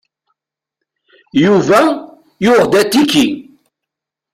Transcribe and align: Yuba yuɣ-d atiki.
Yuba 1.43 1.79
yuɣ-d 2.43 2.73
atiki. 2.81 3.27